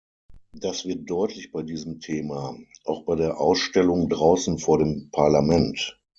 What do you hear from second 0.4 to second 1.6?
Das wird deutlich